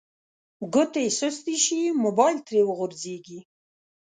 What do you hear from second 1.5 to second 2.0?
شي